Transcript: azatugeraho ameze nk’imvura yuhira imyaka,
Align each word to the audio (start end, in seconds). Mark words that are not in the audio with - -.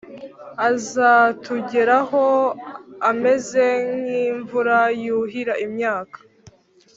azatugeraho 0.69 2.23
ameze 3.09 3.65
nk’imvura 3.99 4.77
yuhira 5.03 5.53
imyaka, 5.65 6.17